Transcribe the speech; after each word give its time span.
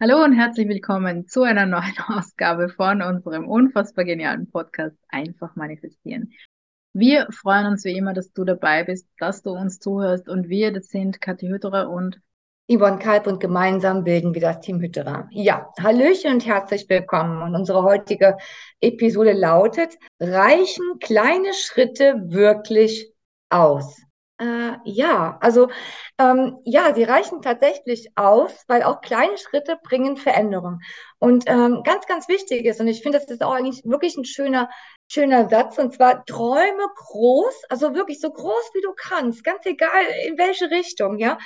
Hallo 0.00 0.22
und 0.22 0.32
herzlich 0.32 0.68
willkommen 0.68 1.26
zu 1.26 1.42
einer 1.42 1.66
neuen 1.66 1.98
Ausgabe 2.06 2.68
von 2.68 3.02
unserem 3.02 3.48
unfassbar 3.48 4.04
genialen 4.04 4.48
Podcast 4.48 4.96
Einfach 5.08 5.56
manifestieren. 5.56 6.32
Wir 6.92 7.26
freuen 7.32 7.66
uns 7.66 7.84
wie 7.84 7.96
immer, 7.96 8.14
dass 8.14 8.32
du 8.32 8.44
dabei 8.44 8.84
bist, 8.84 9.08
dass 9.18 9.42
du 9.42 9.50
uns 9.50 9.80
zuhörst 9.80 10.28
und 10.28 10.48
wir, 10.48 10.72
das 10.72 10.86
sind 10.86 11.20
Kathi 11.20 11.48
Hütterer 11.48 11.90
und 11.90 12.20
Yvonne 12.70 13.00
Kalb 13.00 13.26
und 13.26 13.40
gemeinsam 13.40 14.04
bilden 14.04 14.34
wir 14.34 14.40
das 14.40 14.60
Team 14.60 14.80
Hütterer. 14.80 15.26
Ja, 15.32 15.68
Hallöchen 15.82 16.34
und 16.34 16.46
herzlich 16.46 16.88
willkommen. 16.88 17.42
Und 17.42 17.56
unsere 17.56 17.82
heutige 17.82 18.36
Episode 18.80 19.32
lautet, 19.32 19.96
reichen 20.20 21.00
kleine 21.00 21.52
Schritte 21.54 22.14
wirklich 22.26 23.12
aus? 23.48 24.00
Äh, 24.40 24.76
ja, 24.84 25.36
also 25.40 25.68
ähm, 26.18 26.58
ja, 26.64 26.94
sie 26.94 27.02
reichen 27.02 27.42
tatsächlich 27.42 28.08
aus, 28.14 28.52
weil 28.68 28.84
auch 28.84 29.00
kleine 29.00 29.36
Schritte 29.36 29.76
bringen 29.82 30.16
Veränderung. 30.16 30.78
Und 31.18 31.44
ähm, 31.48 31.82
ganz, 31.84 32.06
ganz 32.06 32.28
wichtig 32.28 32.64
ist, 32.64 32.80
und 32.80 32.86
ich 32.86 33.02
finde, 33.02 33.18
das 33.18 33.28
ist 33.28 33.42
auch 33.42 33.52
eigentlich 33.52 33.84
wirklich 33.84 34.16
ein 34.16 34.24
schöner, 34.24 34.70
schöner 35.10 35.48
Satz, 35.48 35.76
und 35.78 35.92
zwar 35.92 36.24
träume 36.24 36.86
groß, 36.96 37.64
also 37.68 37.94
wirklich 37.94 38.20
so 38.20 38.30
groß 38.30 38.70
wie 38.74 38.80
du 38.82 38.92
kannst, 38.96 39.42
ganz 39.42 39.66
egal 39.66 40.04
in 40.28 40.38
welche 40.38 40.70
Richtung, 40.70 41.18
ja, 41.18 41.38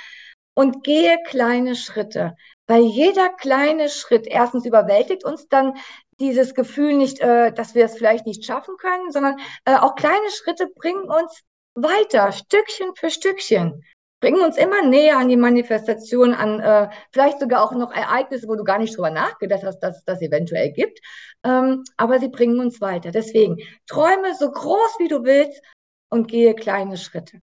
und 0.53 0.83
gehe 0.83 1.17
kleine 1.25 1.75
Schritte. 1.75 2.35
Weil 2.67 2.83
jeder 2.83 3.29
kleine 3.29 3.89
Schritt 3.89 4.27
erstens 4.27 4.65
überwältigt 4.67 5.25
uns 5.25 5.47
dann 5.47 5.73
dieses 6.19 6.53
Gefühl 6.53 6.93
nicht, 6.93 7.19
äh, 7.21 7.51
dass 7.51 7.73
wir 7.73 7.85
es 7.85 7.97
vielleicht 7.97 8.27
nicht 8.27 8.45
schaffen 8.45 8.77
können, 8.77 9.11
sondern 9.11 9.37
äh, 9.65 9.75
auch 9.77 9.95
kleine 9.95 10.29
Schritte 10.29 10.67
bringen 10.75 11.05
uns 11.09 11.41
weiter, 11.75 12.31
Stückchen 12.31 12.95
für 12.95 13.09
Stückchen. 13.09 13.83
Bringen 14.21 14.41
uns 14.41 14.57
immer 14.57 14.81
näher 14.83 15.17
an 15.17 15.27
die 15.27 15.35
Manifestation, 15.35 16.33
an 16.33 16.61
äh, 16.61 16.89
vielleicht 17.11 17.41
sogar 17.41 17.61
auch 17.61 17.73
noch 17.73 17.91
Ereignisse, 17.91 18.47
wo 18.47 18.55
du 18.55 18.63
gar 18.63 18.77
nicht 18.77 18.95
drüber 18.95 19.09
nachgedacht 19.09 19.63
hast, 19.63 19.79
dass 19.79 20.05
das 20.05 20.21
eventuell 20.21 20.71
gibt. 20.71 20.99
Ähm, 21.43 21.83
aber 21.97 22.19
sie 22.19 22.29
bringen 22.29 22.59
uns 22.61 22.79
weiter. 22.79 23.11
Deswegen 23.11 23.57
träume 23.85 24.33
so 24.35 24.49
groß 24.49 24.95
wie 24.99 25.09
du 25.09 25.25
willst 25.25 25.61
und 26.09 26.27
gehe 26.27 26.55
kleine 26.55 26.95
Schritte. 26.95 27.39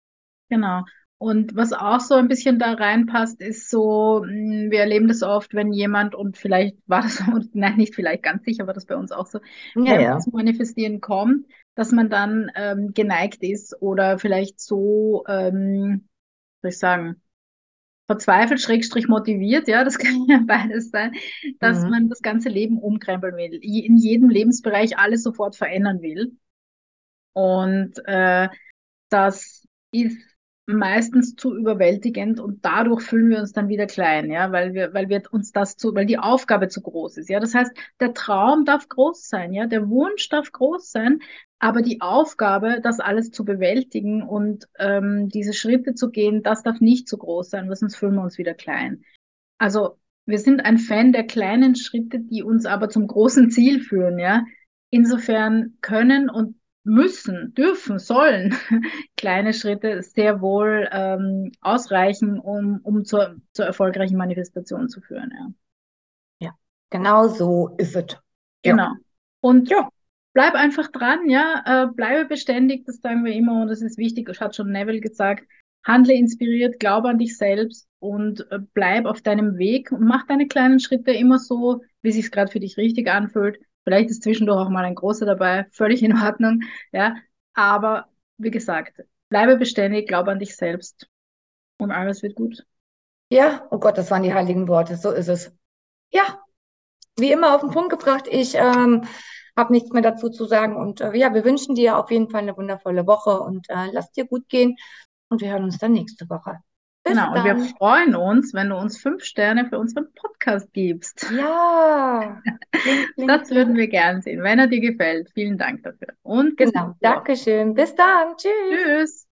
Genau. 0.51 0.83
Und 1.19 1.57
was 1.57 1.73
auch 1.73 2.01
so 2.01 2.15
ein 2.15 2.29
bisschen 2.29 2.59
da 2.59 2.73
reinpasst, 2.75 3.41
ist 3.41 3.71
so, 3.71 4.23
hm, 4.25 4.71
wir 4.71 4.81
erleben 4.81 5.09
das 5.09 5.23
oft, 5.23 5.55
wenn 5.55 5.73
jemand, 5.73 6.15
und 6.15 6.37
vielleicht 6.37 6.77
war 6.87 7.03
das, 7.03 7.21
nein, 7.55 7.77
nicht 7.77 7.95
vielleicht 7.95 8.23
ganz 8.23 8.45
sicher, 8.45 8.67
war 8.67 8.75
das 8.75 8.87
bei 8.87 8.97
uns 8.97 9.13
auch 9.13 9.27
so, 9.27 9.41
ja, 9.75 10.01
wenn 10.01 10.01
ja. 10.01 10.19
zum 10.19 10.35
Manifestieren 10.35 11.01
kommt, 11.01 11.47
dass 11.75 11.91
man 11.93 12.11
dann 12.11 12.51
ähm, 12.55 12.93
geneigt 12.95 13.43
ist 13.43 13.81
oder 13.81 14.19
vielleicht 14.19 14.61
so, 14.61 15.25
ähm, 15.29 16.07
soll 16.63 16.71
ich 16.71 16.79
sagen, 16.79 17.23
verzweifelt, 18.07 18.61
schrägstrich 18.61 19.09
motiviert, 19.09 19.69
ja, 19.69 19.85
das 19.85 19.99
kann 20.01 20.27
ja 20.29 20.41
beides 20.47 20.91
sein, 20.91 21.13
dass 21.61 21.85
Mhm. 21.85 21.89
man 21.89 22.09
das 22.09 22.23
ganze 22.23 22.49
Leben 22.49 22.79
umkrempeln 22.79 23.37
will, 23.37 23.55
in 23.63 23.97
jedem 23.99 24.31
Lebensbereich 24.31 24.99
alles 24.99 25.23
sofort 25.23 25.57
verändern 25.57 26.03
will. 26.03 26.37
Und 27.33 27.95
äh, 28.07 28.49
das 29.11 29.67
ist 29.93 30.19
meistens 30.67 31.37
zu 31.37 31.57
überwältigend 31.57 32.41
und 32.41 32.65
dadurch 32.65 33.03
fühlen 33.03 33.31
wir 33.31 33.39
uns 33.39 33.53
dann 33.53 33.69
wieder 33.69 33.87
klein, 33.87 34.31
ja, 34.31 34.51
weil 34.51 34.75
wir, 34.75 34.93
weil 34.95 35.09
wir 35.09 35.23
uns 35.31 35.53
das 35.53 35.77
zu, 35.77 35.95
weil 35.95 36.07
die 36.07 36.19
Aufgabe 36.19 36.69
zu 36.69 36.81
groß 36.83 37.19
ist, 37.19 37.29
ja. 37.29 37.39
Das 37.41 37.55
heißt, 37.55 37.73
der 38.01 38.15
Traum 38.15 38.65
darf 38.65 38.89
groß 38.89 39.29
sein, 39.29 39.53
ja, 39.53 39.67
der 39.67 39.89
Wunsch 39.89 40.29
darf 40.29 40.51
groß 40.51 40.91
sein, 40.91 41.21
aber 41.61 41.83
die 41.83 42.01
Aufgabe, 42.01 42.81
das 42.83 43.01
alles 43.01 43.31
zu 43.31 43.45
bewältigen 43.45 44.23
und 44.23 44.69
ähm, 44.79 45.29
diese 45.29 45.53
Schritte 45.53 45.95
zu 45.95 46.11
gehen, 46.11 46.43
das 46.43 46.63
darf 46.63 46.81
nicht 46.81 47.09
zu 47.09 47.17
groß 47.17 47.49
sein, 47.49 47.69
weil 47.69 47.77
sonst 47.77 47.97
fühlen 47.97 48.17
wir 48.17 48.23
uns 48.23 48.37
wieder 48.37 48.55
klein. 48.55 49.05
Also 49.59 49.99
wir 50.27 50.39
sind 50.39 50.65
ein 50.65 50.79
Fan 50.79 51.13
der 51.13 51.25
kleinen 51.25 51.77
Schritte, 51.77 52.19
die 52.19 52.43
uns 52.43 52.67
aber 52.67 52.89
zum 52.89 53.07
großen 53.07 53.51
Ziel 53.51 53.81
führen, 53.81 54.19
ja. 54.19 54.45
Insofern 54.91 55.79
können 55.81 56.29
und 56.29 56.57
müssen, 56.87 57.55
dürfen, 57.55 57.99
sollen 57.99 58.55
kleine 59.17 59.53
Schritte 59.55 60.03
sehr 60.03 60.41
wohl 60.41 60.89
ähm, 60.93 61.53
ausreichen, 61.61 62.39
um, 62.41 62.81
um 62.83 63.05
zur, 63.05 63.37
zur 63.53 63.67
erfolgreichen 63.67 64.17
Manifestation 64.17 64.89
zu 64.89 65.01
führen. 65.03 65.33
Ja, 65.39 65.49
Ja, 66.41 66.53
genau 66.91 67.29
so 67.29 67.75
ist 67.79 67.95
es. 67.97 68.17
Ja. 68.65 68.79
genau. 68.79 68.89
Und 69.41 69.71
Ja. 69.71 69.91
bleib 70.35 70.55
einfach 70.55 70.89
dran, 70.91 71.29
ja, 71.29 71.63
äh, 71.67 71.87
bleibe 71.95 72.27
beständig, 72.29 72.85
das 72.87 72.99
sagen 73.01 73.25
wir 73.25 73.33
immer 73.35 73.63
und 73.63 73.69
das 73.69 73.83
ist 73.83 73.99
wichtig, 73.99 74.27
das 74.29 74.41
hat 74.41 74.57
schon 74.57 74.71
Neville 74.73 75.01
gesagt. 75.01 75.47
Handle 75.85 76.15
inspiriert, 76.15 76.81
glaube 76.81 77.09
an 77.09 77.19
dich 77.19 77.37
selbst 77.39 77.89
und 78.01 78.51
äh, 78.51 78.59
bleib 78.75 79.07
auf 79.07 79.23
deinem 79.23 79.59
Weg 79.59 79.93
und 79.93 80.03
mach 80.03 80.27
deine 80.27 80.49
kleinen 80.49 80.81
Schritte 80.81 81.13
immer 81.13 81.39
so, 81.39 81.83
wie 82.03 82.13
sich 82.13 82.31
gerade 82.33 82.51
für 82.51 82.61
dich 82.61 82.77
richtig 82.77 83.09
anfühlt. 83.11 83.59
Vielleicht 83.87 84.11
ist 84.11 84.25
zwischendurch 84.25 84.59
auch 84.67 84.69
mal 84.69 84.85
ein 84.85 84.97
großer 84.97 85.27
dabei, 85.27 85.67
völlig 85.71 86.03
in 86.03 86.19
Ordnung, 86.21 86.63
ja. 86.93 87.15
Aber 87.55 88.09
wie 88.37 88.51
gesagt, 88.51 89.03
bleibe 89.29 89.57
beständig, 89.57 90.09
glaube 90.09 90.33
an 90.33 90.41
dich 90.41 90.57
selbst 90.57 91.09
und 91.79 91.93
alles 91.93 92.23
wird 92.23 92.35
gut. 92.35 92.67
Ja, 93.31 93.67
oh 93.71 93.79
Gott, 93.79 93.97
das 93.99 94.11
waren 94.11 94.23
die 94.23 94.35
heiligen 94.35 94.69
Worte. 94.69 94.97
So 94.97 95.11
ist 95.11 95.29
es. 95.29 95.53
Ja, 96.13 96.41
wie 97.19 97.33
immer 97.33 97.55
auf 97.55 97.61
den 97.61 97.71
Punkt 97.71 97.91
gebracht. 97.91 98.27
Ich 98.31 98.55
ähm, 98.55 99.05
habe 99.57 99.73
nichts 99.73 99.91
mehr 99.91 100.03
dazu 100.03 100.31
zu 100.31 100.45
sagen. 100.47 100.77
Und 100.77 101.01
äh, 101.01 101.17
ja, 101.17 101.33
wir 101.35 101.45
wünschen 101.45 101.75
dir 101.75 101.99
auf 101.99 102.11
jeden 102.11 102.31
Fall 102.31 102.43
eine 102.43 102.57
wundervolle 102.57 103.07
Woche 103.07 103.41
und 103.41 103.69
äh, 103.71 103.91
lass 103.93 104.13
dir 104.13 104.27
gut 104.27 104.49
gehen. 104.49 104.77
Und 105.29 105.41
wir 105.41 105.51
hören 105.51 105.65
uns 105.65 105.79
dann 105.79 105.93
nächste 105.93 106.29
Woche. 106.29 106.59
Bis 107.07 107.15
Genau, 107.15 107.33
und 107.35 107.45
wir 107.45 107.55
dann. 107.55 107.65
freuen 107.79 108.15
uns, 108.17 108.53
wenn 108.55 108.69
du 108.71 108.77
uns 108.77 108.99
fünf 108.99 109.25
Sterne 109.25 109.67
für 109.69 109.79
unseren 109.79 110.13
Podcast 110.15 110.73
gibst. 110.73 111.27
Ja, 111.31 112.43
Das 113.17 113.51
würden 113.51 113.77
wir 113.77 113.89
gern 113.89 114.23
sehen, 114.23 114.43
wenn 114.43 114.59
er 114.59 114.67
dir 114.67 114.81
gefällt. 114.81 115.31
Vielen 115.35 115.59
Dank 115.59 115.83
dafür. 115.85 116.09
Und 116.23 116.57
Genau. 116.57 116.95
Dankeschön. 117.01 117.75
Bis 117.75 117.95
dann. 117.95 118.37
Tschüss. 118.37 118.51
Tschüss. 118.71 119.25